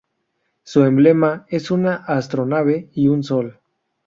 Su 0.63 0.83
emblema 0.83 1.45
es 1.47 1.69
una 1.69 1.93
astronave 1.93 2.89
y 2.95 3.07
un 3.07 3.21
sol. 3.23 3.59